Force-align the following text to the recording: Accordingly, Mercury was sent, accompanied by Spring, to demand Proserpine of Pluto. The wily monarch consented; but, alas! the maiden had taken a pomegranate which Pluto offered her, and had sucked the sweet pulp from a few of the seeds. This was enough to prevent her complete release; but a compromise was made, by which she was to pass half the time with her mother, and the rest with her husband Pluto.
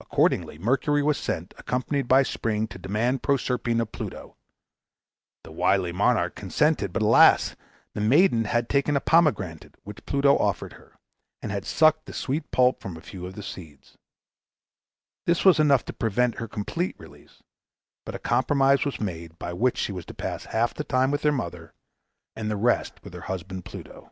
Accordingly, 0.00 0.56
Mercury 0.58 1.02
was 1.02 1.18
sent, 1.18 1.52
accompanied 1.58 2.08
by 2.08 2.22
Spring, 2.22 2.66
to 2.68 2.78
demand 2.78 3.22
Proserpine 3.22 3.78
of 3.82 3.92
Pluto. 3.92 4.38
The 5.44 5.52
wily 5.52 5.92
monarch 5.92 6.34
consented; 6.34 6.94
but, 6.94 7.02
alas! 7.02 7.54
the 7.92 8.00
maiden 8.00 8.44
had 8.44 8.70
taken 8.70 8.96
a 8.96 9.02
pomegranate 9.02 9.74
which 9.84 10.06
Pluto 10.06 10.38
offered 10.38 10.72
her, 10.72 10.96
and 11.42 11.52
had 11.52 11.66
sucked 11.66 12.06
the 12.06 12.14
sweet 12.14 12.50
pulp 12.50 12.80
from 12.80 12.96
a 12.96 13.02
few 13.02 13.26
of 13.26 13.34
the 13.34 13.42
seeds. 13.42 13.98
This 15.26 15.44
was 15.44 15.60
enough 15.60 15.84
to 15.84 15.92
prevent 15.92 16.36
her 16.36 16.48
complete 16.48 16.96
release; 16.98 17.42
but 18.06 18.14
a 18.14 18.18
compromise 18.18 18.86
was 18.86 18.98
made, 18.98 19.38
by 19.38 19.52
which 19.52 19.76
she 19.76 19.92
was 19.92 20.06
to 20.06 20.14
pass 20.14 20.46
half 20.46 20.72
the 20.72 20.84
time 20.84 21.10
with 21.10 21.22
her 21.24 21.32
mother, 21.32 21.74
and 22.34 22.50
the 22.50 22.56
rest 22.56 23.04
with 23.04 23.12
her 23.12 23.20
husband 23.28 23.66
Pluto. 23.66 24.10